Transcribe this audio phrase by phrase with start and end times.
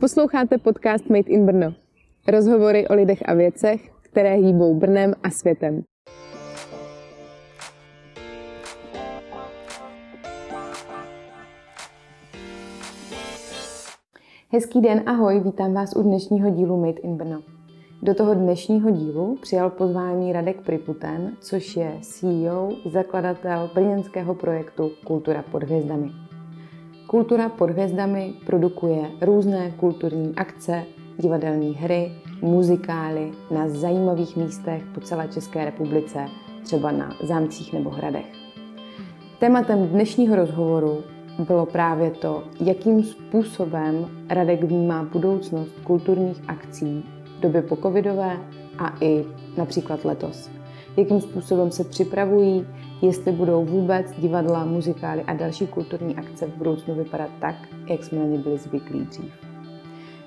[0.00, 1.74] Posloucháte podcast Made in Brno.
[2.28, 5.82] Rozhovory o lidech a věcech, které hýbou Brnem a světem.
[14.52, 17.42] Hezký den, ahoj, vítám vás u dnešního dílu Made in Brno.
[18.02, 25.42] Do toho dnešního dílu přijal pozvání Radek Priputen, což je CEO, zakladatel brněnského projektu Kultura
[25.42, 26.25] pod hvězdami.
[27.06, 30.82] Kultura pod hvězdami produkuje různé kulturní akce,
[31.18, 36.28] divadelní hry, muzikály na zajímavých místech po celé České republice,
[36.64, 38.26] třeba na zámcích nebo hradech.
[39.38, 40.98] Tématem dnešního rozhovoru
[41.38, 47.04] bylo právě to, jakým způsobem Radek vnímá budoucnost kulturních akcí
[47.38, 48.36] v době pocovidové
[48.78, 49.24] a i
[49.56, 50.50] například letos.
[50.96, 52.66] Jakým způsobem se připravují,
[53.02, 57.54] jestli budou vůbec divadla, muzikály a další kulturní akce v budoucnu vypadat tak,
[57.86, 59.32] jak jsme na ně byli zvyklí dřív.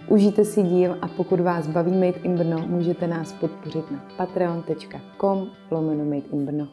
[0.08, 5.48] Užijte si díl a pokud vás baví Made in Brno, můžete nás podpořit na patreon.com
[5.72, 6.68] lomeno Made in Brno.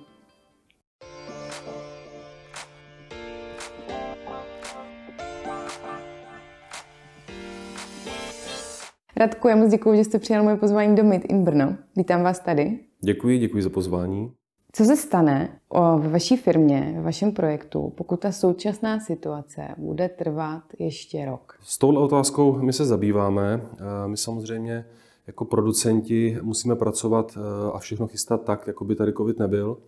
[9.17, 11.77] Radku, já moc děkuji, že jste přijal moje pozvání do Made in Brno.
[11.97, 12.79] Vítám vás tady.
[13.05, 14.33] Děkuji, děkuji za pozvání.
[14.73, 15.61] Co se stane
[15.99, 21.59] ve vaší firmě, ve vašem projektu, pokud ta současná situace bude trvat ještě rok?
[21.63, 23.61] S touhle otázkou my se zabýváme.
[24.07, 24.85] My samozřejmě
[25.27, 27.39] jako producenti musíme pracovat
[27.73, 29.79] a všechno chystat tak, jako by tady COVID nebyl.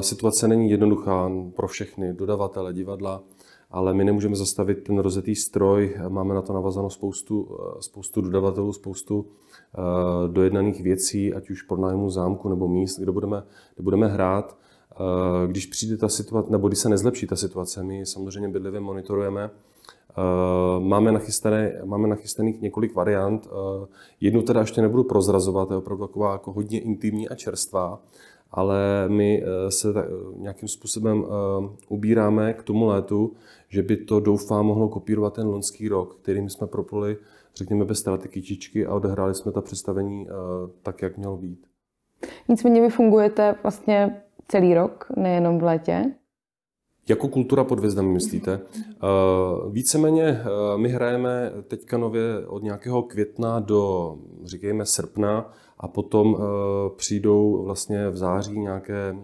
[0.00, 3.22] Situace není jednoduchá pro všechny, dodavatele, divadla,
[3.70, 5.96] ale my nemůžeme zastavit ten rozetý stroj.
[6.08, 9.26] Máme na to navazanou spoustu, spoustu dodavatelů, spoustu
[9.78, 13.42] Eh, dojednaných věcí, ať už nájmu zámku nebo míst, kde budeme,
[13.74, 14.56] kde budeme hrát.
[14.92, 14.96] Eh,
[15.46, 19.50] když přijde ta situace, nebo když se nezlepší ta situace, my samozřejmě bydlivě monitorujeme.
[20.10, 21.20] Eh, máme,
[21.84, 23.48] máme nachystaných několik variant.
[24.20, 28.00] Jednu teda ještě nebudu prozrazovat, to je opravdu taková jako hodně intimní a čerstvá,
[28.50, 29.88] ale my se
[30.36, 31.26] nějakým způsobem
[31.88, 33.32] ubíráme k tomu létu,
[33.70, 37.16] že by to doufám mohlo kopírovat ten loňský rok, kterým jsme propoli
[37.54, 40.32] řekněme, bez ztráty kytičky a odehráli jsme ta představení eh,
[40.82, 41.66] tak, jak mělo být.
[42.48, 46.14] Nicméně vy fungujete vlastně celý rok, nejenom v létě?
[47.08, 48.60] Jako kultura pod hvězdami, myslíte?
[49.02, 54.14] Uh, víceméně uh, my hrajeme teďka nově od nějakého května do,
[54.44, 56.40] říkejme, srpna a potom uh,
[56.96, 59.16] přijdou vlastně v září nějaké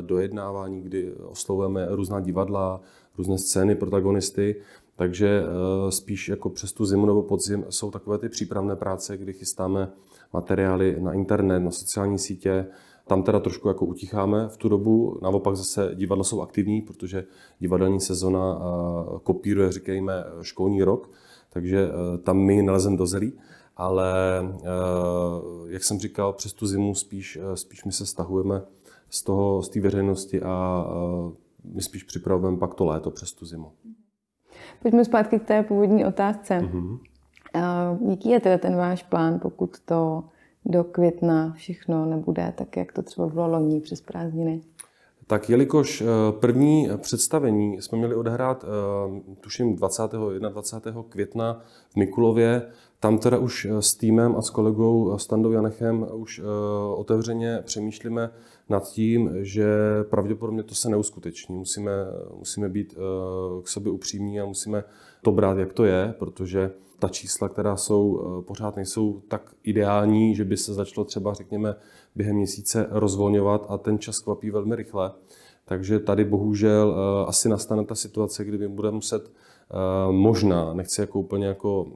[0.00, 2.80] dojednávání, kdy oslovujeme různá divadla,
[3.18, 4.56] různé scény, protagonisty
[4.98, 9.32] takže eh, spíš jako přes tu zimu nebo podzim jsou takové ty přípravné práce, kdy
[9.32, 9.92] chystáme
[10.32, 12.66] materiály na internet, na sociální sítě.
[13.06, 15.18] Tam teda trošku jako uticháme v tu dobu.
[15.22, 17.24] Naopak zase divadla jsou aktivní, protože
[17.58, 21.10] divadelní sezona eh, kopíruje, říkejme, školní rok,
[21.50, 23.32] takže eh, tam my nalezem do zelí.
[23.78, 24.12] Ale
[25.68, 28.62] jak jsem říkal, přes tu zimu spíš, spíš my se stahujeme
[29.10, 30.84] z toho, z té veřejnosti a
[31.64, 33.72] my spíš připravujeme pak to léto přes tu zimu.
[34.82, 36.58] Pojďme zpátky k té původní otázce.
[36.58, 36.98] Mm-hmm.
[37.54, 40.24] Uh, jaký je teda ten váš plán, pokud to
[40.64, 44.62] do května všechno nebude tak, jak to třeba bylo loni přes prázdniny?
[45.26, 46.06] Tak jelikož eh,
[46.40, 50.02] první představení jsme měli odehrát, eh, tuším 20.
[50.38, 51.02] 21.
[51.08, 52.62] května v Mikulově,
[53.00, 56.40] tam teda už s týmem a s kolegou Standou Janechem už
[56.96, 58.30] otevřeně přemýšlíme
[58.68, 59.66] nad tím, že
[60.10, 61.56] pravděpodobně to se neuskuteční.
[61.56, 61.92] Musíme,
[62.34, 64.84] musíme být eh, k sobě upřímní a musíme
[65.22, 70.34] to brát, jak to je, protože ta čísla, která jsou, eh, pořád nejsou tak ideální,
[70.34, 71.74] že by se začalo třeba, řekněme,
[72.16, 75.12] během měsíce rozvolňovat a ten čas kvapí velmi rychle.
[75.64, 79.30] Takže tady bohužel eh, asi nastane ta situace, kdy budeme muset
[80.10, 81.86] možná, nechci jako úplně jako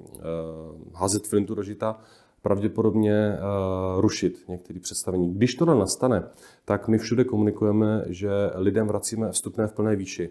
[0.95, 1.99] házet flintu do žita,
[2.43, 5.35] pravděpodobně uh, rušit některé představení.
[5.35, 6.25] Když to nastane,
[6.65, 10.31] tak my všude komunikujeme, že lidem vracíme vstupné v plné výši.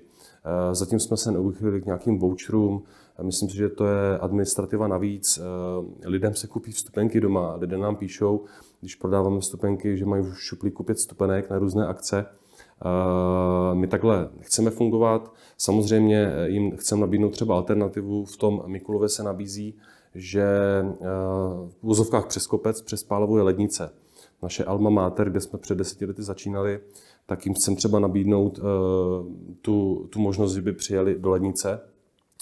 [0.72, 2.84] Zatím jsme se neuchyli k nějakým voucherům.
[3.22, 5.40] Myslím si, že to je administrativa navíc.
[6.06, 7.56] Lidem se kupí vstupenky doma.
[7.56, 8.44] Lidé nám píšou,
[8.80, 12.26] když prodáváme vstupenky, že mají v šuplíku pět vstupenek na různé akce.
[13.74, 15.34] My takhle chceme fungovat.
[15.58, 18.26] Samozřejmě jim chceme nabídnout třeba alternativu.
[18.26, 19.76] V tom Mikulově se nabízí
[20.16, 20.96] že eh,
[21.82, 23.94] v úzovkách přes kopec, přes Pálovou je lednice.
[24.44, 26.80] Naše alma mater, kde jsme před deseti lety začínali,
[27.26, 28.62] tak jim chcem třeba nabídnout eh,
[29.62, 31.80] tu, tu možnost, že by přijeli do lednice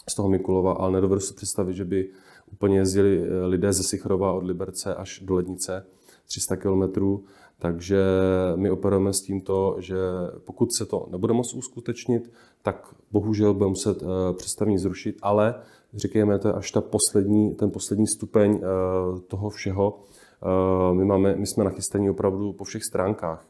[0.09, 2.09] z toho Mikulova, ale nedovedu si představit, že by
[2.51, 5.85] úplně jezdili eh, lidé ze Sichrova od Liberce až do Lednice,
[6.27, 7.23] 300 kilometrů.
[7.59, 8.03] Takže
[8.55, 9.97] my operujeme s tímto, že
[10.45, 14.03] pokud se to nebude moct uskutečnit, tak bohužel budeme muset
[14.33, 15.55] představení zrušit, ale
[15.93, 18.61] řekněme, to je až ta poslední, ten poslední stupeň
[19.27, 19.99] toho všeho.
[20.93, 23.47] My, máme, my jsme nachystaní opravdu po všech stránkách.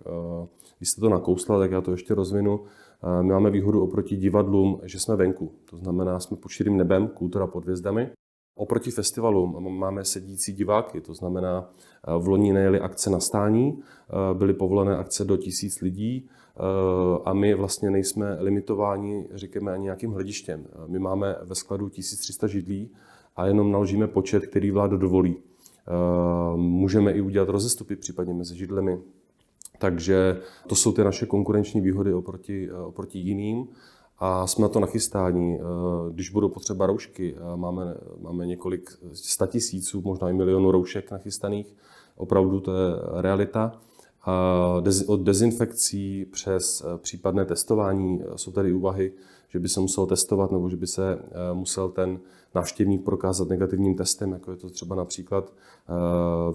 [0.78, 2.60] Když jste to nakousla, tak já to ještě rozvinu.
[3.22, 5.52] My máme výhodu oproti divadlům, že jsme venku.
[5.70, 8.10] To znamená, jsme pod širým nebem, kultura pod hvězdami.
[8.60, 11.70] Oproti festivalům máme sedící diváky, to znamená,
[12.20, 13.80] v loni nejeli akce na stání,
[14.34, 16.30] byly povolené akce do tisíc lidí
[17.26, 20.68] a my vlastně nejsme limitováni, řekněme, ani nějakým hledištěm.
[20.88, 22.90] My máme ve skladu 1300 židlí
[23.36, 25.36] a jenom naložíme počet, který vláda dovolí.
[26.56, 29.00] Můžeme i udělat rozestupy případně mezi židlemi,
[29.78, 33.68] takže to jsou ty naše konkurenční výhody oproti, oproti jiným
[34.20, 35.60] a jsme na to nachystání.
[36.12, 41.76] Když budou potřeba roušky, máme, máme několik statisíců, možná i milionů roušek nachystaných,
[42.18, 43.72] opravdu to je realita.
[45.08, 49.14] Od dezinfekcí přes případné testování jsou tady úvahy,
[49.50, 51.20] že by se musel testovat nebo že by se
[51.54, 52.20] musel ten
[52.56, 55.54] návštěvník prokázat negativním testem, jako je to třeba například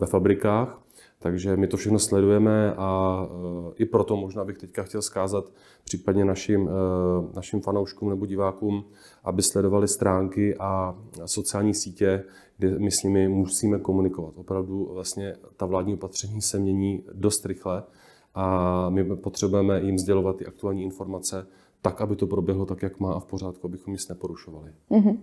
[0.00, 0.83] ve fabrikách.
[1.24, 5.52] Takže my to všechno sledujeme a eh, i proto možná bych teďka chtěl zkázat
[5.84, 8.84] případně našim, eh, našim fanouškům nebo divákům,
[9.24, 12.24] aby sledovali stránky a sociální sítě,
[12.58, 14.34] kde my s nimi musíme komunikovat.
[14.36, 17.82] Opravdu vlastně ta vládní opatření se mění dost rychle
[18.34, 21.46] a my potřebujeme jim sdělovat ty aktuální informace,
[21.84, 24.70] tak, aby to proběhlo tak, jak má a v pořádku, abychom nic neporušovali.
[24.90, 25.18] Mm-hmm.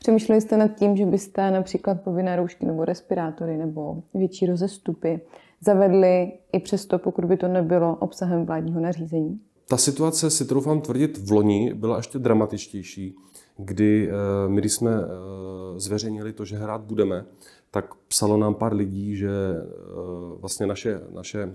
[0.00, 5.20] Přemýšleli jste nad tím, že byste například povinné roušky nebo respirátory nebo větší rozestupy
[5.60, 9.40] zavedli i přesto, pokud by to nebylo obsahem vládního nařízení?
[9.68, 13.16] Ta situace, si troufám tvrdit, v loni byla ještě dramatičtější,
[13.56, 17.24] kdy eh, my, když jsme eh, zveřejnili to, že hrát budeme,
[17.70, 19.64] tak psalo nám pár lidí, že eh,
[20.40, 21.52] vlastně naše, naše,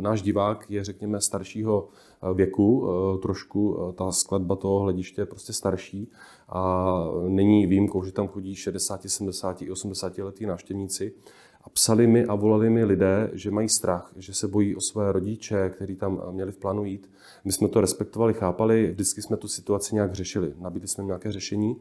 [0.00, 1.88] náš divák je, řekněme, staršího
[2.34, 2.88] věku,
[3.22, 6.10] trošku ta skladba toho hlediště je prostě starší
[6.48, 6.94] a
[7.28, 11.12] není výjimkou, že tam chodí 60, 70 i 80 letý návštěvníci.
[11.64, 15.12] A psali mi a volali mi lidé, že mají strach, že se bojí o své
[15.12, 17.10] rodiče, kteří tam měli v plánu jít.
[17.44, 20.54] My jsme to respektovali, chápali, vždycky jsme tu situaci nějak řešili.
[20.60, 21.76] Nabídli jsme nějaké řešení,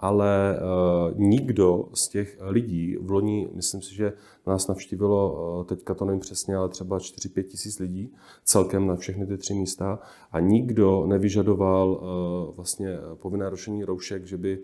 [0.00, 4.12] ale uh, nikdo z těch lidí v loni, myslím si, že
[4.46, 8.14] nás navštívilo, uh, teďka to nevím přesně, ale třeba 4-5 tisíc lidí
[8.44, 9.98] celkem na všechny ty tři místa
[10.32, 14.58] a nikdo nevyžadoval uh, vlastně povinné rošení roušek, že by,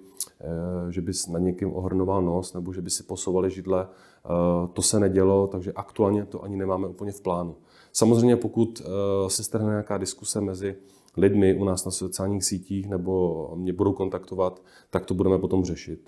[0.91, 3.89] že by na někým ohrnoval nos nebo že by si posouvali židle
[4.25, 7.57] Eh, to se nedělo, takže aktuálně to ani nemáme úplně v plánu.
[7.93, 10.77] Samozřejmě pokud eh, se strhne nějaká diskuse mezi
[11.17, 16.01] lidmi u nás na sociálních sítích nebo mě budou kontaktovat, tak to budeme potom řešit.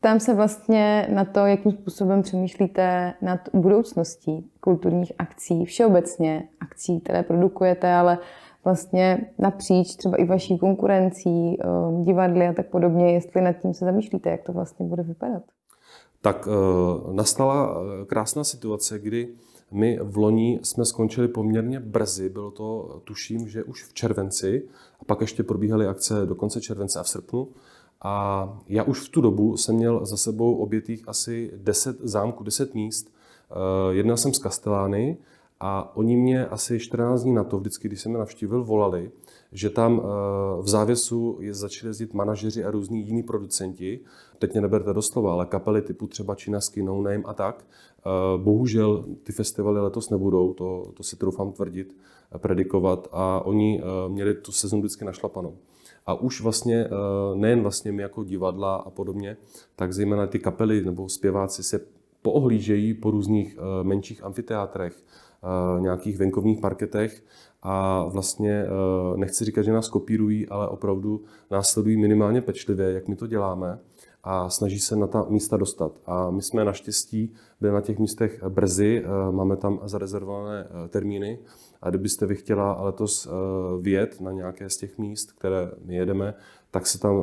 [0.00, 7.22] Tam se vlastně na to, jakým způsobem přemýšlíte nad budoucností kulturních akcí, všeobecně akcí, které
[7.22, 8.18] produkujete, ale
[8.64, 11.64] vlastně napříč třeba i vaší konkurencí, eh,
[12.04, 15.42] divadly a tak podobně, jestli nad tím se zamýšlíte, jak to vlastně bude vypadat
[16.20, 19.28] tak eh, nastala eh, krásná situace, kdy
[19.70, 24.62] my v loni jsme skončili poměrně brzy, bylo to, tuším, že už v červenci,
[25.00, 27.48] a pak ještě probíhaly akce do konce července a v srpnu.
[28.02, 32.74] A já už v tu dobu jsem měl za sebou obětých asi 10 zámků, 10
[32.74, 33.12] míst.
[33.50, 33.54] Eh,
[33.94, 35.16] jednal jsem z Kastelány
[35.60, 39.10] a oni mě asi 14 dní na to, vždycky, když jsem je navštívil, volali,
[39.52, 40.02] že tam
[40.60, 44.00] v závěsu je začali jezdit manažeři a různí jiní producenti
[44.40, 47.64] teď mě neberte doslova, ale kapely typu třeba Činasky, No Name a tak.
[47.64, 51.96] Eh, bohužel ty festivaly letos nebudou, to, to si troufám tvrdit,
[52.34, 55.56] eh, predikovat a oni eh, měli tu sezonu vždycky našlapanou.
[56.06, 56.88] A už vlastně
[57.34, 59.36] nejen vlastně my jako divadla a podobně,
[59.76, 61.80] tak zejména ty kapely nebo zpěváci se
[62.22, 65.04] poohlížejí po různých menších amfiteátrech,
[65.78, 67.22] nějakých venkovních parketech
[67.62, 68.64] a vlastně
[69.16, 73.78] nechci říkat, že nás kopírují, ale opravdu nás sledují minimálně pečlivě, jak my to děláme
[74.24, 75.92] a snaží se na ta místa dostat.
[76.06, 81.38] A my jsme naštěstí byli na těch místech brzy, eh, máme tam zarezervované eh, termíny
[81.82, 83.30] a kdybyste vy chtěla letos eh,
[83.80, 86.34] vyjet na nějaké z těch míst, které my jedeme,
[86.70, 87.22] tak se tam,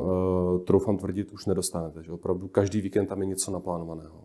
[0.66, 2.02] troufám tvrdit, už nedostanete.
[2.02, 4.24] Že opravdu každý víkend tam je něco naplánovaného.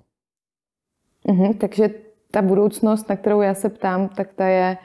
[1.27, 1.89] Mhm, takže
[2.32, 4.77] ta budoucnost, na kterou já se ptám, tak ta je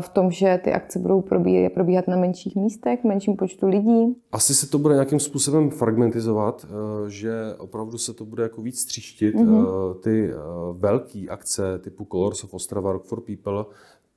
[0.00, 4.16] v tom, že ty akce budou probíhat, probíhat na menších místech, menším počtu lidí?
[4.32, 8.84] Asi se to bude nějakým způsobem fragmentizovat, eh, že opravdu se to bude jako víc
[8.84, 9.34] tříštit.
[9.34, 9.94] Mm-hmm.
[10.00, 10.34] Ty eh,
[10.72, 13.64] velké akce typu Colors of Ostrava, Rock for People,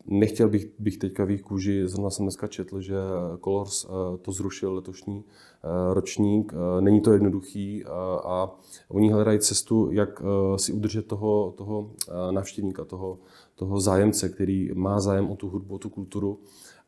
[0.07, 2.95] Nechtěl bych, bych teďka v jejich kůži, zrovna jsem dneska četl, že
[3.43, 3.85] Colors
[4.21, 5.23] to zrušil letošní
[5.93, 6.53] ročník.
[6.79, 7.85] Není to jednoduchý
[8.23, 8.51] a
[8.89, 10.21] oni hledají cestu, jak
[10.57, 11.91] si udržet toho, toho
[12.31, 13.17] navštěvníka, toho,
[13.55, 16.39] toho zájemce, který má zájem o tu hudbu, o tu kulturu.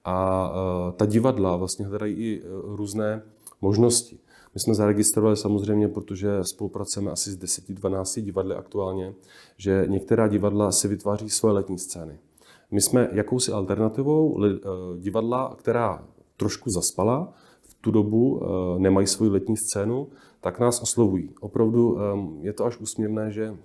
[0.06, 0.52] A
[0.96, 3.22] ta divadla vlastně hledají i různé
[3.62, 4.20] možnosti.
[4.54, 9.14] My jsme zaregistrovali samozřejmě, protože spolupracujeme asi s 10-12 divadly aktuálně,
[9.58, 12.20] že některá divadla si vytváří svoje letní scény.
[12.72, 14.40] My jsme jakousi alternativou
[15.00, 16.08] divadla, která
[16.38, 18.42] trošku zaspala, v tu dobu
[18.78, 20.08] nemají svoji letní scénu,
[20.42, 21.30] tak nás oslovují.
[21.40, 21.98] Opravdu
[22.42, 23.58] je to až úsměvné, že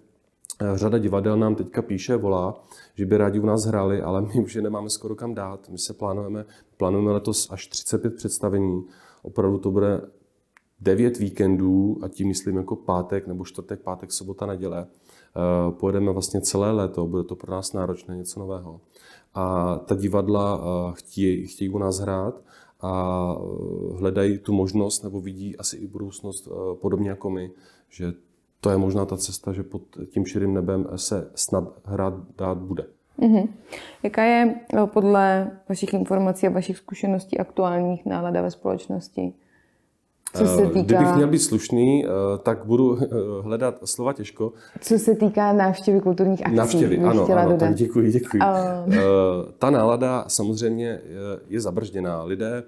[0.75, 2.65] řada divadel nám teďka píše, volá,
[2.95, 5.69] že by rádi u nás hráli, ale my už je nemáme skoro kam dát.
[5.69, 6.45] My se plánujeme,
[6.77, 8.85] plánujeme letos až 35 představení.
[9.23, 10.01] Opravdu to bude
[10.81, 14.87] 9 víkendů, a tím myslím jako pátek nebo čtvrtek, pátek, sobota, neděle.
[14.87, 18.81] Eh, pojedeme vlastně celé léto, bude to pro nás náročné, něco nového.
[19.35, 22.43] A ta divadla eh, chtějí, chtějí u nás hrát
[22.81, 23.37] a
[23.95, 26.49] hledají tu možnost nebo vidí asi i budoucnost
[26.81, 27.51] podobně jako my,
[27.89, 28.13] že
[28.65, 32.85] to je možná ta cesta, že pod tím širým nebem se snad hrát dát bude.
[33.19, 33.49] Mm-hmm.
[34.03, 39.33] Jaká je no, podle vašich informací a vašich zkušeností aktuálních nálada ve společnosti?
[40.35, 40.83] Co se eh, týká...
[40.83, 42.09] Kdybych měl být slušný, eh,
[42.43, 43.07] tak budu eh,
[43.43, 44.53] hledat slova těžko.
[44.81, 46.57] Co se týká návštěvy kulturních akcí.
[46.57, 47.59] Návštěvy, ano, ano dodat.
[47.59, 48.41] tak děkuji, děkuji.
[48.43, 48.95] Uh...
[49.59, 51.01] Ta nálada samozřejmě
[51.49, 52.23] je zabržděná.
[52.23, 52.63] Lidé,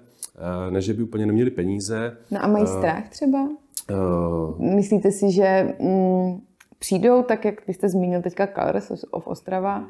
[0.69, 2.17] než by úplně neměli peníze.
[2.31, 3.47] No a mají strach třeba?
[3.89, 4.75] Uh...
[4.75, 6.41] Myslíte si, že mm,
[6.79, 9.87] přijdou, tak jak vy jste zmínil teďka Colors of Ostrava,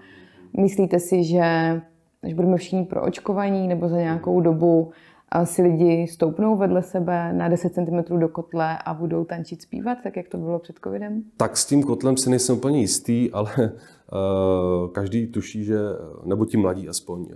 [0.58, 1.42] myslíte si, že
[2.24, 4.92] až budeme všichni proočkovaní nebo za nějakou dobu
[5.44, 10.18] si lidi stoupnou vedle sebe na 10 cm do kotle a budou tančit, zpívat, tak
[10.18, 11.24] jak to bylo před covidem?
[11.38, 13.52] Tak s tím kotlem si nejsem úplně jistý, ale
[14.92, 15.80] každý tuší, že,
[16.24, 17.28] nebo ti mladí aspoň, uh,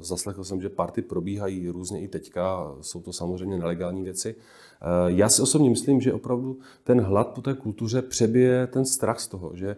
[0.00, 4.34] zaslechl jsem, že party probíhají různě i teďka, jsou to samozřejmě nelegální věci.
[4.34, 4.38] Uh,
[5.06, 9.28] já si osobně myslím, že opravdu ten hlad po té kultuře přebije ten strach z
[9.28, 9.76] toho, že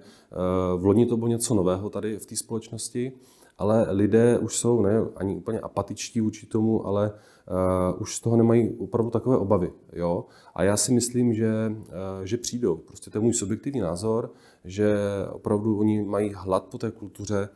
[0.76, 3.12] v loni to bylo něco nového tady v té společnosti,
[3.58, 8.36] ale lidé už jsou ne ani úplně apatičtí vůči tomu, ale uh, už z toho
[8.36, 9.72] nemají opravdu takové obavy.
[9.92, 10.24] Jo?
[10.54, 12.76] A já si myslím, že, uh, že přijdou.
[12.76, 14.32] Prostě to je můj subjektivní názor,
[14.64, 14.96] že
[15.32, 17.48] opravdu oni mají hlad po té kultuře,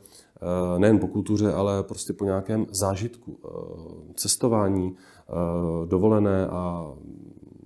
[0.73, 6.92] uh, nejen po kultuře, ale prostě po nějakém zážitku, uh, cestování, uh, dovolené a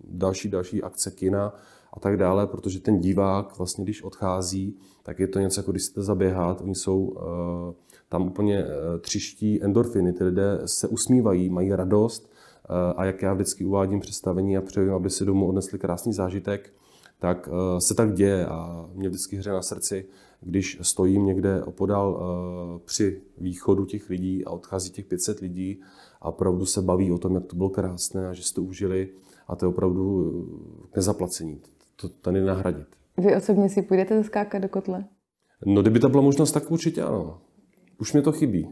[0.05, 1.55] další, další akce kina
[1.93, 5.83] a tak dále, protože ten divák vlastně, když odchází, tak je to něco, jako když
[5.83, 7.23] jste zaběhat, oni jsou uh,
[8.09, 13.35] tam úplně eh, třiští endorfiny, ty lidé se usmívají, mají radost eh, a jak já
[13.35, 16.73] vždycky uvádím představení a přeju, aby si domů odnesli krásný zážitek,
[17.19, 20.07] tak eh, se tak děje a mě vždycky hře na srdci,
[20.41, 22.21] když stojím někde opodal
[22.85, 25.81] při východu těch lidí a odchází těch 500 lidí
[26.21, 29.09] a opravdu se baví o tom, jak to bylo krásné a že jste užili
[29.49, 30.33] a to je opravdu
[30.91, 31.61] k nezaplacení.
[32.21, 32.87] To, nejde nahradit.
[33.17, 35.05] Vy osobně si půjdete zaskákat do kotle?
[35.67, 37.41] No, kdyby to byla možnost, tak určitě ano.
[38.01, 38.65] Už mi to chybí.
[38.65, 38.71] Uh,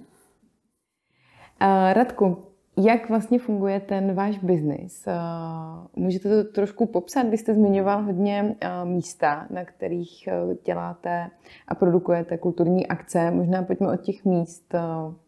[1.93, 2.37] Radku,
[2.77, 5.07] jak vlastně funguje ten váš biznis?
[5.07, 7.29] Uh, můžete to trošku popsat?
[7.29, 11.31] Vy jste zmiňoval hodně uh, místa, na kterých uh, děláte
[11.69, 13.31] a produkujete kulturní akce.
[13.31, 14.75] Možná pojďme od těch míst.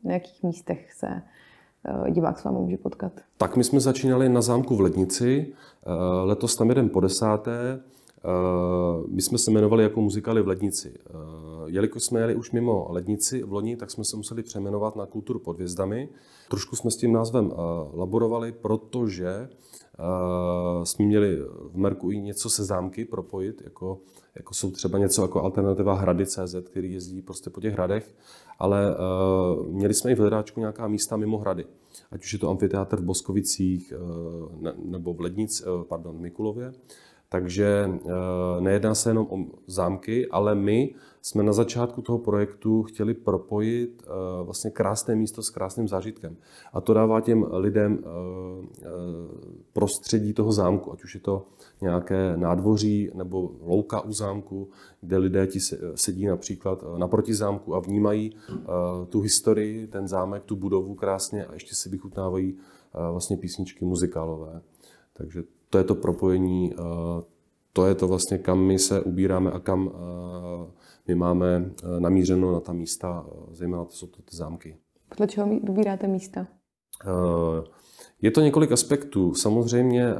[0.05, 1.23] Na jakých místech se
[2.11, 3.13] divák s vámi může potkat?
[3.37, 5.53] Tak my jsme začínali na zámku v Lednici.
[6.25, 7.81] Letos tam jeden po desáté.
[9.09, 10.95] My jsme se jmenovali jako muzikály v Lednici.
[11.67, 15.39] Jelikož jsme jeli už mimo Lednici v loni, tak jsme se museli přeměnovat na kulturu
[15.39, 16.09] pod hvězdami.
[16.51, 17.53] Trošku jsme s tím názvem
[17.95, 19.49] laborovali, protože
[20.85, 21.39] jsme měli
[21.73, 23.99] v Merku i něco se zámky propojit, jako,
[24.35, 28.15] jako jsou třeba něco jako alternativa Hrady CZ, který jezdí prostě po těch hradech,
[28.59, 28.97] ale
[29.69, 31.65] měli jsme i v hledáčku nějaká místa mimo hrady.
[32.11, 33.93] Ať už je to amfiteátr v Boskovicích
[34.61, 36.73] ne, nebo v Lednic, uh, pardon, v Mikulově.
[37.29, 38.11] Takže uh,
[38.61, 44.47] nejedná se jenom o zámky, ale my jsme na začátku toho projektu chtěli propojit uh,
[44.47, 46.37] vlastně krásné místo s krásným zážitkem.
[46.73, 48.05] A to dává těm lidem uh,
[49.73, 51.47] prostředí toho zámku, ať už je to
[51.81, 54.69] nějaké nádvoří nebo louka u zámku,
[55.01, 55.61] kde lidé ti
[55.95, 58.37] sedí například naproti zámku a vnímají
[59.09, 62.57] tu historii, ten zámek, tu budovu krásně a ještě si vychutnávají
[63.13, 64.63] vlastně písničky muzikálové.
[65.13, 66.73] Takže to je to propojení,
[67.73, 69.91] to je to vlastně, kam my se ubíráme a kam
[71.07, 74.77] my máme eh, namířeno na ta místa, eh, zejména to jsou to ty zámky.
[75.09, 76.47] Podle čeho vybíráte místa?
[77.05, 77.65] Eh,
[78.23, 79.35] je to několik aspektů.
[79.35, 80.15] Samozřejmě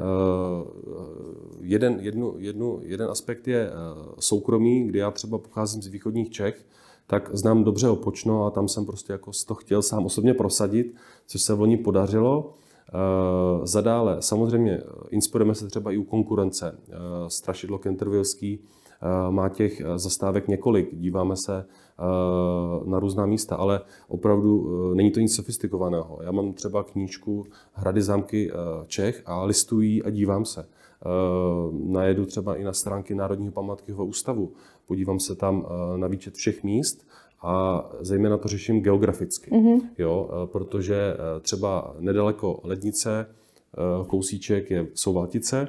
[1.61, 3.71] jeden, jednu, jednu, jeden aspekt je
[4.19, 6.67] soukromý, kdy já třeba pocházím z východních Čech,
[7.07, 10.95] tak znám dobře Opočno a tam jsem prostě jako to chtěl sám osobně prosadit,
[11.27, 12.51] což se v loni podařilo.
[13.63, 16.79] Zadále samozřejmě inspirujeme se třeba i u konkurence.
[17.29, 18.61] Strašidlo Kentervilský
[19.03, 22.05] Eh, má těch eh, zastávek několik, díváme se eh,
[22.89, 26.19] na různá místa, ale opravdu není to nic sofistikovaného.
[26.23, 28.51] Já mám třeba knížku Hrady zámky
[28.87, 30.69] Čech a listují a dívám se.
[31.73, 34.53] najedu třeba i na stránky Národního památkového ústavu,
[34.87, 35.67] podívám se tam
[35.97, 37.07] na výčet všech míst
[37.43, 39.81] a zejména to řeším geograficky, mm-hmm.
[39.99, 43.27] jo, protože třeba nedaleko Lednice,
[44.07, 45.69] kousíček je, jsou Váltice,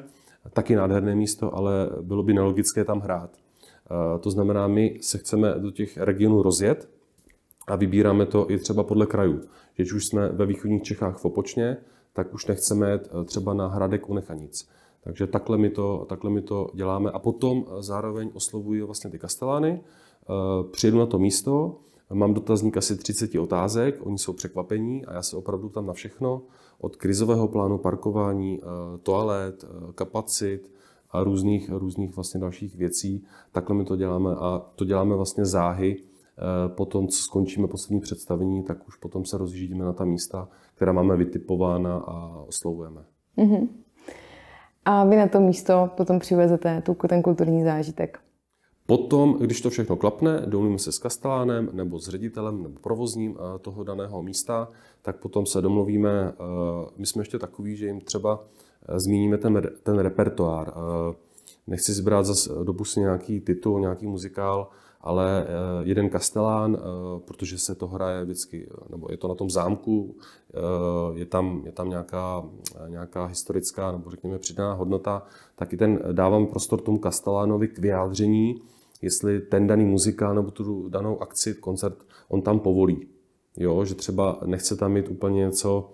[0.53, 3.29] taky nádherné místo, ale bylo by nelogické tam hrát.
[4.19, 6.89] To znamená, my se chceme do těch regionů rozjet
[7.67, 9.41] a vybíráme to i třeba podle krajů.
[9.75, 11.77] Když už jsme ve východních Čechách v Opočně,
[12.13, 14.69] tak už nechceme jet eh, třeba na Hradek u Nechanic.
[15.03, 19.19] Takže takhle my, to, takhle my to děláme a potom eh, zároveň oslovuji vlastně ty
[19.19, 19.85] kastelány, eh,
[20.71, 21.75] přijedu na to místo,
[22.13, 26.41] mám dotazník asi 30 otázek, oni jsou překvapení a já se opravdu tam na všechno,
[26.79, 28.61] od krizového plánu parkování,
[29.03, 29.65] toalet,
[29.95, 30.71] kapacit
[31.11, 36.03] a různých, různých vlastně dalších věcí, takhle my to děláme a to děláme vlastně záhy,
[36.67, 41.15] potom, co skončíme poslední představení, tak už potom se rozjíždíme na ta místa, která máme
[41.15, 43.01] vytipována a oslovujeme.
[43.37, 43.67] Mm-hmm.
[44.85, 48.19] A vy na to místo potom přivezete tu, ten kulturní zážitek?
[48.87, 53.59] Potom, když to všechno klapne, domluvíme se s kastelánem nebo s ředitelem nebo provozním eh,
[53.59, 54.67] toho daného místa,
[55.01, 56.33] tak potom se domluvíme, eh,
[56.97, 58.43] my jsme ještě takový, že jim třeba
[58.87, 60.73] eh, zmíníme ten, ten repertoár.
[61.67, 64.69] Nechci si brát zase do pusy nějaký titul, nějaký muzikál,
[65.01, 65.47] ale
[65.83, 66.77] jeden kastelán,
[67.25, 70.15] protože se to hraje vždycky, nebo je to na tom zámku,
[71.13, 72.43] je tam, je tam nějaká,
[72.87, 75.23] nějaká historická, nebo řekněme přidaná hodnota,
[75.55, 78.61] tak i ten dávám prostor tomu kastelánovi k vyjádření,
[79.01, 83.07] jestli ten daný muzikál nebo tu danou akci, koncert, on tam povolí.
[83.57, 85.89] Jo, že třeba nechce tam mít úplně něco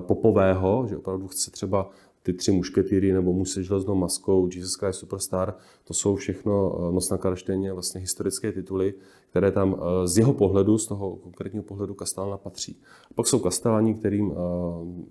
[0.00, 1.90] popového, že opravdu chce třeba
[2.22, 6.92] ty tři mušketýry nebo muž se železnou maskou, Jesus Christ Superstar, to jsou všechno eh,
[6.92, 8.94] Noc na Karlštejně vlastně historické tituly,
[9.30, 12.82] které tam eh, z jeho pohledu, z toho konkrétního pohledu Kastelana patří.
[13.10, 14.34] A pak jsou Kasteláni, kterým eh,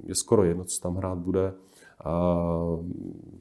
[0.06, 1.54] je skoro jedno, co tam hrát bude,
[2.06, 2.46] a,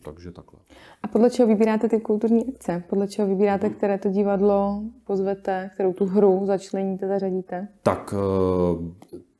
[0.02, 0.60] takže takhle.
[1.02, 2.82] A podle čeho vybíráte ty kulturní akce?
[2.90, 7.68] Podle čeho vybíráte, které to divadlo pozvete, kterou tu hru začleníte, zařadíte?
[7.82, 8.14] Tak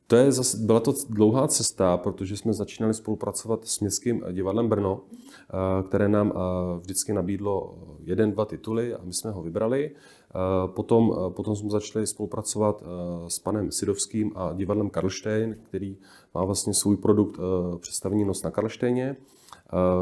[0.09, 5.01] to je zase, byla to dlouhá cesta, protože jsme začínali spolupracovat s Městským divadlem Brno,
[5.01, 9.91] eh, které nám eh, vždycky nabídlo jeden, dva tituly a my jsme ho vybrali.
[10.29, 12.83] Eh, potom, potom jsme začali spolupracovat
[13.27, 15.97] s panem Sidovským a divadlem Karlštejn, který
[16.35, 17.39] má vlastně svůj produkt
[17.79, 19.15] představení Nos na Karlštejně.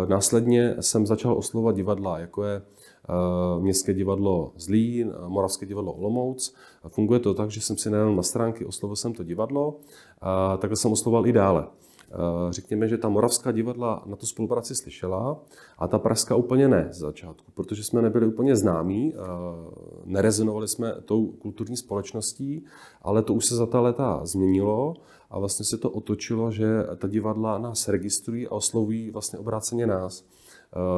[0.06, 2.62] Následně jsem začal oslovovat divadla, jako je
[3.10, 6.54] Eh, Městské divadlo Zlín, eh, Moravské divadlo Olomouc.
[6.88, 9.76] Funguje to tak, že jsem si najel na stránky, oslovil jsem to divadlo
[10.58, 11.68] takhle jsem oslovoval i dále.
[12.12, 15.40] Eh, řekněme, že ta moravská divadla na tu spolupráci slyšela
[15.78, 19.14] a ta pražská úplně ne z začátku, protože jsme nebyli úplně známí,
[20.06, 22.66] nerezonovali jsme tou kulturní společností,
[23.02, 24.94] ale to už se za ta léta změnilo
[25.30, 26.68] a vlastně se to otočilo, že
[26.98, 30.26] ta divadla nás registrují a oslovují vlastně obráceně nás.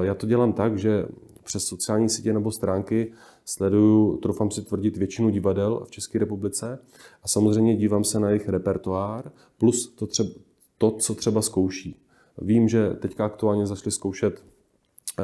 [0.01, 1.05] Já to dělám tak, že
[1.43, 3.11] přes sociální sítě nebo stránky
[3.45, 6.79] sleduju, troufám si tvrdit, většinu divadel v České republice
[7.23, 10.29] a samozřejmě dívám se na jejich repertoár plus to, třeba,
[10.79, 12.01] to co třeba zkouší.
[12.41, 14.43] Vím, že teďka aktuálně zašli zkoušet
[15.19, 15.23] eh,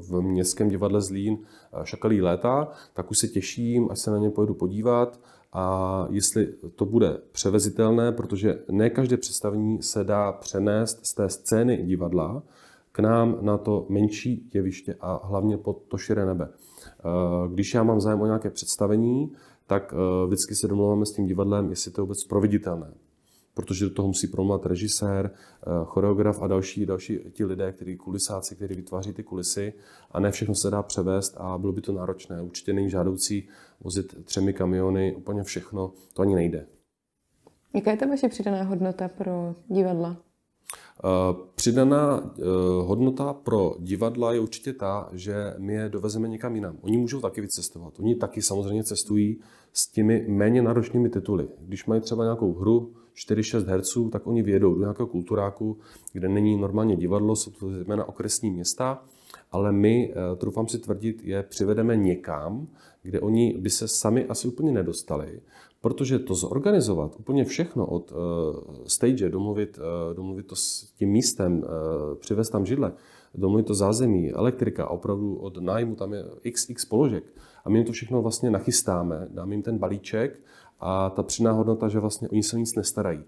[0.00, 4.30] v Městském divadle Zlín eh, Šakalí léta, tak už se těším, až se na ně
[4.30, 5.20] pojedu podívat
[5.52, 11.76] a jestli to bude převezitelné, protože ne každé představení se dá přenést z té scény
[11.76, 12.42] divadla,
[12.92, 16.48] k nám na to menší jeviště a hlavně pod to širé nebe.
[16.48, 16.98] Eh,
[17.52, 19.32] když já mám zájem o nějaké představení,
[19.66, 19.94] tak
[20.26, 22.92] vždycky se domluváme s tím divadlem, jestli to je vůbec proveditelné.
[23.54, 28.56] Protože do toho musí promluvat režisér, eh, choreograf a další, další ti lidé, kteří kulisáci,
[28.56, 29.72] kteří vytváří ty kulisy
[30.10, 32.42] a ne všechno se dá převést a bylo by to náročné.
[32.42, 33.48] Určitě není žádoucí
[33.80, 36.66] vozit třemi kamiony, úplně všechno, to ani nejde.
[37.74, 40.16] Jaká je ta vaše přidaná hodnota pro divadla?
[41.04, 42.42] Eh, přidaná eh,
[42.82, 46.76] hodnota pro divadla je určitě ta, že my je dovezeme někam jinam.
[46.80, 48.00] Oni můžou taky vycestovat.
[48.00, 49.40] Oni taky samozřejmě cestují
[49.72, 51.48] s těmi méně náročnými tituly.
[51.60, 55.78] Když mají třeba nějakou hru 4-6 herců, tak oni vědou do nějakého kulturáku,
[56.12, 59.02] kde není normálně divadlo, jsou to zejména okresní města,
[59.52, 62.66] ale my, eh, troufám si tvrdit, je přivedeme někam,
[63.02, 65.40] kde oni by se sami asi úplně nedostali,
[65.84, 68.18] Protože to zorganizovat, úplně všechno od uh,
[68.86, 71.64] stage, domluvit, uh, domluvit to s tím místem, uh,
[72.14, 72.92] přivést tam židle,
[73.34, 77.24] domluvit to zázemí, elektrika, opravdu od nájmu tam je xx položek.
[77.64, 80.40] A my jim to všechno vlastně nachystáme, dáme jim ten balíček
[80.86, 83.20] a ta přidaná hodnota, že vlastně oni se nic nestarají.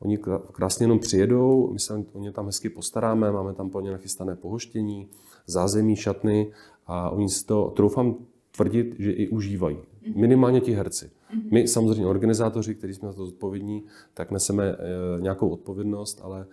[0.00, 0.18] Oni
[0.52, 4.36] krásně jenom přijedou, my se o ně tam hezky postaráme, máme tam po ně nachystané
[4.36, 5.08] pohoštění,
[5.46, 6.52] zázemí, šatny
[6.86, 8.16] a oni si to, troufám
[8.50, 9.76] tvrdit, že i užívají.
[10.14, 11.10] Minimálně ti herci.
[11.50, 16.46] My samozřejmě organizátoři, kteří jsme za to zodpovědní, tak neseme eh, nějakou odpovědnost, ale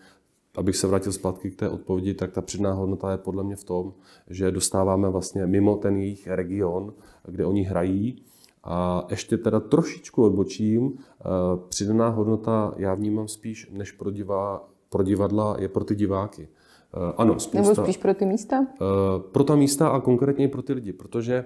[0.56, 3.64] abych se vrátil zpátky k té odpovědi, tak ta přidaná hodnota je podle mě v
[3.64, 3.94] tom,
[4.30, 6.94] že dostáváme vlastně mimo ten jejich region,
[7.28, 8.24] kde oni hrají,
[8.64, 11.24] a ještě teda trošičku odbočím, eh,
[11.70, 16.48] přidaná hodnota já vnímám spíš než pro, divá, pro divadla je pro ty diváky.
[16.94, 18.68] Eh, ano, spousta, Nebo spíš pro ty místa?
[18.74, 18.86] Eh,
[19.32, 21.46] pro ta místa a konkrétně pro ty lidi, protože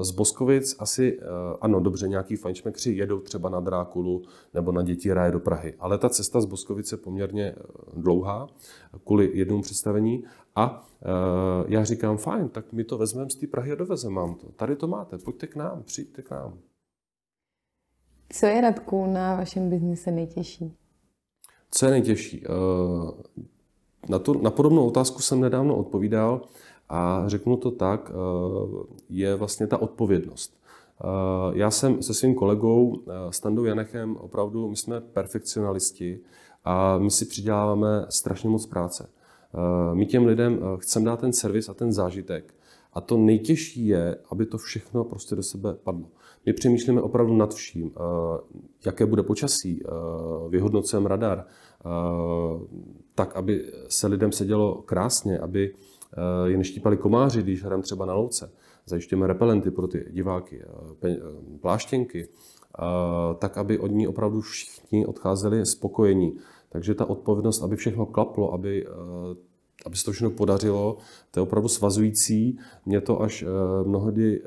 [0.00, 1.20] z Boskovic asi,
[1.60, 4.22] ano, dobře, nějaký fajnšmekři jedou třeba na Drákulu
[4.54, 7.54] nebo na Děti ráje do Prahy, ale ta cesta z Boskovice je poměrně
[7.96, 8.48] dlouhá
[9.04, 10.24] kvůli jednomu představení
[10.56, 10.88] a
[11.68, 14.46] já říkám, fajn, tak my to vezmeme z té Prahy a dovezeme vám to.
[14.52, 16.58] Tady to máte, pojďte k nám, přijďte k nám.
[18.32, 20.76] Co je Radku na vašem biznise nejtěžší?
[21.70, 22.44] Co je nejtěžší?
[24.08, 26.40] Na, to, na podobnou otázku jsem nedávno odpovídal
[26.92, 30.62] a řeknu to tak, uh, je vlastně ta odpovědnost.
[31.52, 36.20] Já jsem se svým kolegou Standou Janechem opravdu, my jsme perfekcionalisti
[36.64, 39.08] a my si přiděláváme strašně moc práce.
[39.54, 42.54] Eh, my těm lidem eh, chceme dát ten servis a ten zážitek.
[42.92, 46.06] A to nejtěžší je, aby to všechno prostě do sebe padlo.
[46.46, 48.00] My přemýšlíme opravdu nad vším, eh,
[48.86, 49.82] jaké bude počasí,
[50.48, 51.44] vyhodnocujeme radar,
[53.14, 55.74] tak, aby se lidem sedělo krásně, aby
[56.46, 58.52] je neštípali komáři, když hrajeme třeba na louce.
[58.86, 60.62] Zajišťujeme repelenty pro ty diváky,
[61.60, 62.28] pláštěnky,
[63.38, 66.38] tak, aby od ní opravdu všichni odcházeli spokojení.
[66.72, 69.36] Takže ta odpovědnost, aby všechno klaplo, aby, eh,
[69.86, 70.96] aby se to všechno podařilo,
[71.30, 72.58] to je opravdu svazující.
[72.86, 73.46] Mě to až eh,
[73.88, 74.46] mnohdy eh,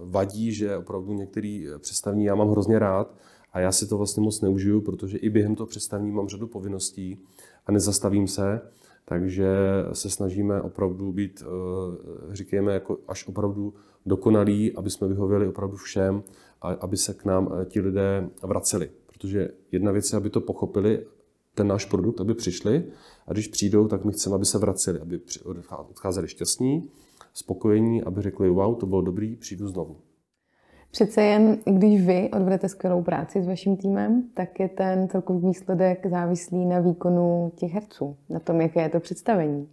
[0.00, 3.14] vadí, že opravdu některý představní já mám hrozně rád
[3.52, 7.18] a já si to vlastně moc neužiju, protože i během toho představení mám řadu povinností
[7.66, 8.60] a nezastavím se.
[9.08, 9.48] Takže
[9.92, 11.42] se snažíme opravdu být,
[12.30, 13.74] říkáme, jako až opravdu
[14.06, 16.22] dokonalí, aby jsme vyhověli opravdu všem
[16.62, 18.90] a aby se k nám ti lidé vraceli.
[19.06, 21.06] Protože jedna věc je, aby to pochopili,
[21.54, 22.84] ten náš produkt, aby přišli
[23.26, 25.20] a když přijdou, tak my chceme, aby se vraceli, aby
[25.74, 26.90] odcházeli šťastní,
[27.34, 29.96] spokojení, aby řekli, wow, to bylo dobrý, přijdu znovu.
[30.90, 36.06] Přece jen, když vy odvedete skvělou práci s vaším týmem, tak je ten celkový výsledek
[36.06, 39.68] závislý na výkonu těch herců, na tom, jaké je to představení.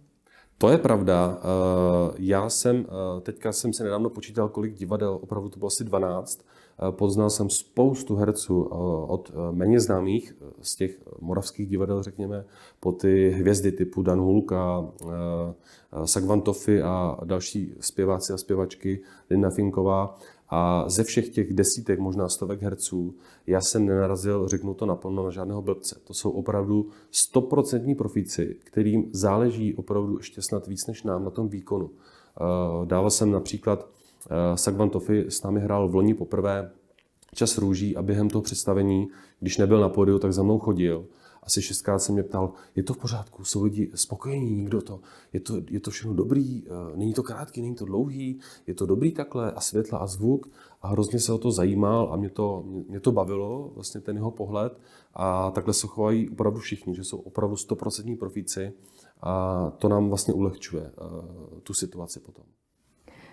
[0.58, 1.38] To je pravda.
[1.38, 5.84] Eh, já jsem, eh, teďka jsem se nedávno počítal, kolik divadel, opravdu to bylo asi
[5.84, 6.40] 12.
[6.88, 8.62] Eh, poznal jsem spoustu herců
[9.08, 12.44] od méně známých z těch moravských divadel, řekněme,
[12.80, 14.86] po ty hvězdy typu Dan Hulka,
[16.04, 19.00] Sagvan Toffy a další zpěváci a zpěvačky,
[19.30, 20.16] Linda Finková.
[20.56, 23.14] A ze všech těch desítek, možná stovek herců,
[23.46, 26.00] já jsem nenarazil, řeknu to naplno, na žádného blbce.
[26.04, 31.48] To jsou opravdu stoprocentní profíci, kterým záleží opravdu ještě snad víc než nám na tom
[31.48, 31.90] výkonu.
[31.90, 33.88] Eh, dával jsem například
[34.30, 36.70] eh, Sagvan Toffy s námi hrál v loni poprvé
[37.34, 39.08] čas růží a během toho představení,
[39.40, 41.04] když nebyl na pódiu, tak za mnou chodil
[41.46, 45.00] asi šestkrát se mě ptal, je to v pořádku, jsou lidi spokojení, nikdo to,
[45.32, 48.86] je to, je to všechno dobrý, eh, není to krátký, není to dlouhý, je to
[48.86, 49.52] dobrý takhle?
[49.52, 50.48] A světla a zvuk?
[50.82, 54.30] A hrozně se o to zajímal a mě to, mě to bavilo, vlastně ten jeho
[54.30, 54.80] pohled.
[55.14, 58.72] A takhle se chovají opravdu všichni, že jsou opravdu stoprocentní profíci
[59.22, 62.44] a to nám vlastně ulehčuje uh, tu situaci potom.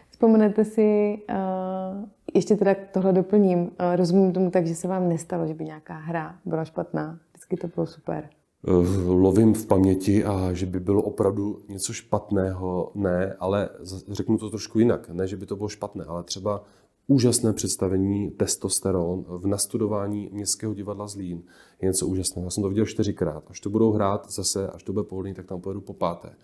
[0.10, 5.54] Vzpomenete si, uh, ještě teda tohle doplním, rozumím tomu tak, že se vám nestalo, že
[5.54, 7.20] by nějaká hra byla špatná,
[7.52, 8.30] vždycky to bylo super.
[8.68, 8.72] Eh,
[9.08, 13.70] lovím v paměti a že by bylo opravdu něco špatného, ne, ale
[14.08, 15.10] řeknu to trošku jinak.
[15.10, 16.64] Ne, že by to bylo špatné, ale třeba
[17.08, 21.44] úžasné představení Testosteron v nastudování Městského divadla Zlín
[21.82, 22.46] je něco úžasného.
[22.46, 23.44] Já jsem to viděl čtyřikrát.
[23.48, 26.36] Až to budou hrát zase, až to bude povolený, tak tam pojedu po páté.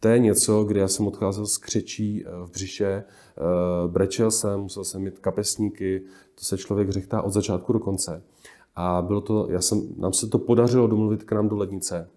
[0.00, 4.60] To je něco, kdy já jsem odcházel z křečí eh, v břiše, eh, brečel jsem,
[4.60, 6.02] musel jsem mít kapesníky,
[6.34, 8.22] to se člověk řechtá od začátku do konce.
[8.80, 12.08] A bylo to, já jsem, nám se to podařilo domluvit k nám do lednice,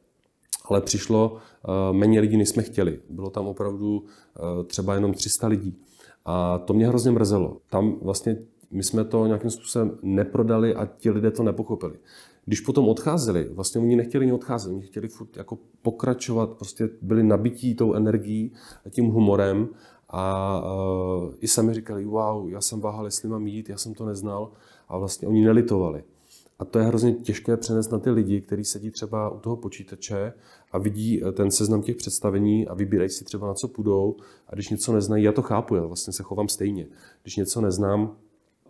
[0.66, 3.00] ale přišlo uh, méně lidí, než jsme chtěli.
[3.10, 5.78] Bylo tam opravdu uh, třeba jenom 300 lidí.
[6.26, 7.58] A to mě hrozně mrzelo.
[7.70, 8.38] Tam vlastně
[8.72, 11.94] my jsme to nějakým způsobem neprodali a ti lidé to nepochopili.
[12.46, 17.24] Když potom odcházeli, vlastně oni nechtěli ani odcházet, oni chtěli furt jako pokračovat, prostě byli
[17.24, 18.52] nabití tou energií
[18.86, 19.70] a tím humorem
[20.10, 24.06] a uh, i sami říkali, wow, já jsem váhal, jestli mám jít, já jsem to
[24.06, 24.52] neznal
[24.90, 26.04] a vlastně oni nelitovali.
[26.62, 30.34] A to je hrozně těžké přenést na ty lidi, kteří sedí třeba u toho počítače
[30.72, 34.16] a vidí eh, ten seznam těch představení a vybírají si třeba na co půjdou.
[34.48, 36.88] A když něco neznají, já to chápu, já vlastně se chovám stejně.
[37.22, 38.16] Když něco neznám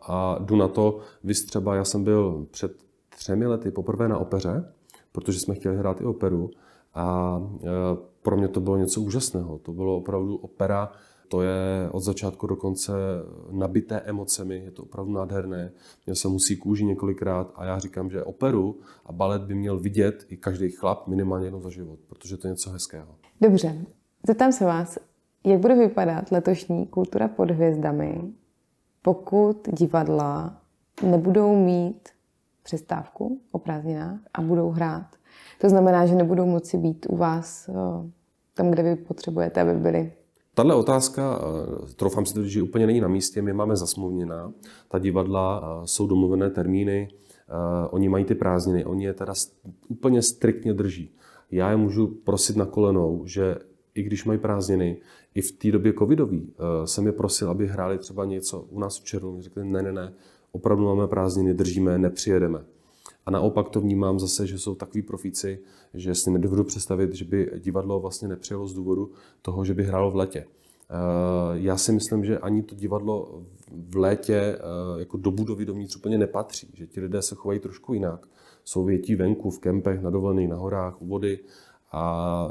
[0.02, 2.72] a jdu na to, vy třeba, já jsem byl před
[3.10, 4.74] třemi lety poprvé na opeře,
[5.12, 6.52] protože jsme chtěli hrát i operu.
[6.94, 7.68] A eh,
[8.22, 9.58] pro mě to bylo něco úžasného.
[9.58, 10.92] To bylo opravdu opera
[11.32, 12.92] to je od začátku do konce
[13.52, 15.72] nabité emocemi, je to opravdu nádherné.
[16.06, 20.26] Měl jsem musí kůži několikrát a já říkám, že operu a balet by měl vidět
[20.30, 23.16] i každý chlap minimálně jednou za život, protože to je něco hezkého.
[23.42, 23.86] Dobře,
[24.28, 24.98] zeptám se vás,
[25.44, 28.22] jak bude vypadat letošní kultura pod hvězdami,
[29.02, 30.62] pokud divadla
[31.04, 32.10] nebudou mít
[32.64, 35.08] přestávku o prázdninách a budou hrát.
[35.62, 37.74] To znamená, že nebudou moci být u vás eh,
[38.54, 40.12] tam, kde vy potřebujete, aby byli.
[40.54, 44.54] Tahle otázka, eh, troufám si to že úplně není na místě, my máme zasmluvněná.
[44.88, 47.10] Ta divadla eh, jsou domluvené termíny,
[47.90, 49.34] oni mají ty prázdniny, oni je teda
[49.88, 51.16] úplně striktně drží.
[51.52, 53.56] Já je můžu prosit na kolenou, že
[53.96, 55.02] i když mají prázdniny,
[55.36, 56.54] i v té době covidový
[56.86, 59.42] jsem je prosil, aby hráli třeba něco u nás v červnu.
[59.42, 60.14] Řekli, ne, ne, ne,
[60.52, 62.66] opravdu máme prázdniny, držíme, nepřijedeme.
[63.26, 65.60] A naopak to vnímám zase, že jsou takový profíci,
[65.94, 70.12] že si nedovedu představit, že by divadlo vlastně nepřijelo z důvodu toho, že by hrálo
[70.12, 70.46] v letě.
[70.92, 70.94] Eh,
[71.54, 74.60] já si myslím, že ani to divadlo v létě eh,
[75.00, 78.28] jako do budovy dovnitř úplně nepatří, že ti lidé se chovají trošku jinak.
[78.64, 81.40] Jsou větí venku, v kempech, na dovolených, na horách, u vody
[81.92, 82.50] a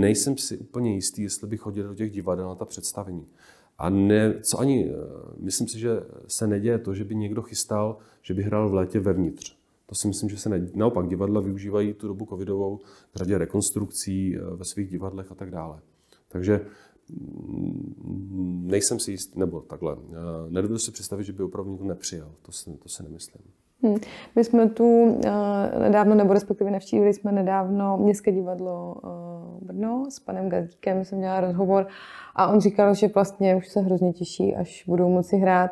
[0.00, 3.26] nejsem si úplně jistý, jestli by chodili do těch divadel na ta představení.
[3.78, 4.94] A ne, co ani, eh,
[5.38, 9.00] myslím si, že se neděje to, že by někdo chystal, že by hrál v létě
[9.00, 9.56] vevnitř.
[9.94, 12.76] To si myslím, že se ne, naopak divadla využívají tu dobu covidovou
[13.12, 15.80] k řadě rekonstrukcí eh, ve svých divadlech a tak dále.
[16.28, 16.60] Takže
[17.08, 22.30] mm, nejsem si jist, nebo takhle, eh, nedovedu si představit, že by opravdu někdo nepřijal.
[22.42, 23.42] To si, to si nemyslím.
[23.82, 23.96] Hmm.
[24.36, 25.20] My jsme tu uh,
[25.78, 28.96] nedávno, nebo respektive navštívili jsme nedávno Městské divadlo
[29.60, 31.86] Brno s panem Gazdíkem, jsem měla rozhovor
[32.34, 35.70] a on říkal, že vlastně už se hrozně těší, až budou moci hrát,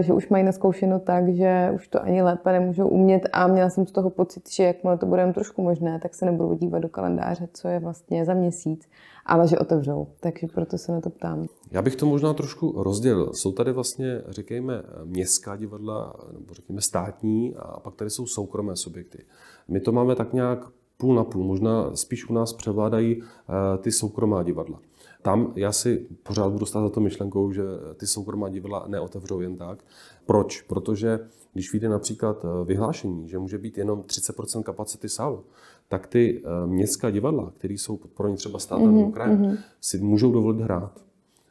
[0.00, 3.86] že už mají naskoušeno tak, že už to ani lépe nemůžou umět a měla jsem
[3.86, 7.48] z toho pocit, že jakmile to bude trošku možné, tak se nebudou dívat do kalendáře,
[7.52, 8.88] co je vlastně za měsíc,
[9.26, 10.06] ale že otevřou.
[10.20, 11.46] Takže proto se na to ptám.
[11.70, 13.32] Já bych to možná trošku rozdělil.
[13.32, 19.24] Jsou tady vlastně, řekněme, městská divadla, nebo řekněme státní, a pak tady jsou soukromé subjekty.
[19.68, 20.58] My to máme tak nějak
[20.96, 24.80] půl na půl, možná spíš u nás převládají eh, ty soukromá divadla.
[25.22, 27.62] Tam já si pořád budu stát za to myšlenkou, že
[27.96, 29.84] ty soukromá divadla neotevřou jen tak.
[30.26, 30.62] Proč?
[30.62, 31.20] Protože
[31.52, 35.44] když vyjde například eh, vyhlášení, že může být jenom 30% kapacity sálu,
[35.88, 39.58] tak ty eh, městská divadla, které jsou podporované třeba státem mm-hmm, nebo krajem, mm-hmm.
[39.80, 41.04] si můžou dovolit hrát.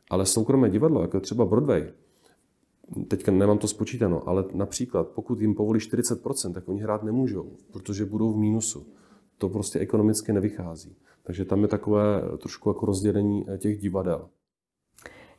[0.10, 1.88] Ale soukromé divadlo, jako třeba Broadway,
[3.08, 8.06] teďka nemám to spočítáno, ale například pokud jim povolí 40%, tak oni hrát nemůžou, protože
[8.06, 8.88] budou v mínusu.
[9.40, 10.96] To prostě ekonomicky nevychází.
[11.24, 14.28] Takže tam je takové trošku jako rozdělení eh, těch divadel.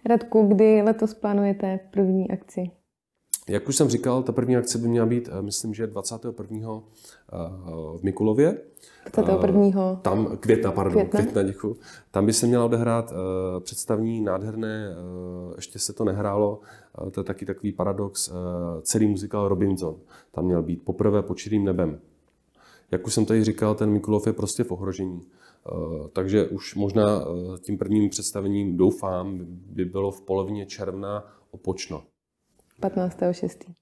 [0.08, 2.70] Radku, kdy letos plánujete první akci?
[3.48, 6.82] Jak už jsem říkal, ta první akce by měla být, eh, myslím, že 21.
[7.32, 7.36] Eh,
[7.96, 8.58] v Mikulově.
[9.14, 9.96] 21.
[9.96, 11.76] Tam května, pardon, května, května děkuji.
[12.10, 13.12] Tam by se měla odehrát
[13.60, 14.96] představní nádherné,
[15.56, 16.60] ještě se to nehrálo,
[17.10, 18.32] to je taky takový paradox,
[18.82, 19.96] celý muzikál Robinson.
[20.32, 22.00] Tam měl být poprvé pod nebem.
[22.90, 25.22] Jak už jsem tady říkal, ten Mikulov je prostě v ohrožení.
[25.66, 32.02] Eh, takže už možná eh, tím prvním představením, doufám, by bylo v polovině června opočno.
[32.82, 33.72] 15.6.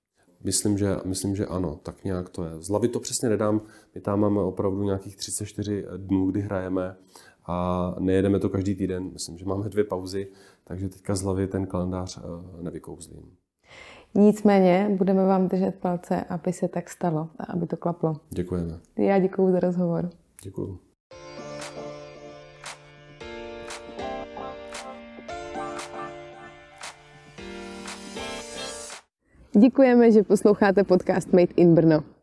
[0.44, 2.62] Myslím že, myslím, že ano, tak nějak to je.
[2.62, 3.60] Z hlavy to přesně nedám,
[3.94, 6.96] my tam máme opravdu nějakých 34 dnů, kdy hrajeme
[7.46, 10.28] a nejedeme to každý týden, myslím, že máme dvě pauzy,
[10.64, 13.36] takže teďka z hlavy ten kalendář eh, nevykouzlím.
[14.14, 18.16] Nicméně budeme vám držet palce, aby se tak stalo a aby to klaplo.
[18.30, 18.78] Děkujeme.
[18.96, 20.10] Já děkuji za rozhovor.
[20.42, 20.78] Děkuji.
[29.58, 32.17] Děkujeme, že posloucháte podcast Made in Brno.